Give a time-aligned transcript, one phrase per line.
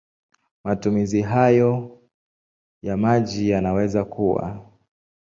[0.63, 1.99] Matumizi hayo
[2.83, 4.63] ya maji yanaweza kuwa